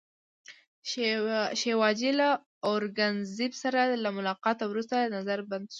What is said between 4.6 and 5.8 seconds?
وروسته نظربند شو.